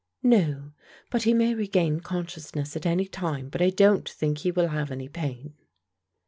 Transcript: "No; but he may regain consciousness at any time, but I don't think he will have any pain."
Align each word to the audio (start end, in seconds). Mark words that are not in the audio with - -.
"No; 0.23 0.71
but 1.11 1.21
he 1.25 1.33
may 1.35 1.53
regain 1.53 1.99
consciousness 1.99 2.75
at 2.75 2.87
any 2.87 3.05
time, 3.05 3.49
but 3.49 3.61
I 3.61 3.69
don't 3.69 4.09
think 4.09 4.39
he 4.39 4.49
will 4.49 4.69
have 4.69 4.89
any 4.89 5.07
pain." 5.07 5.53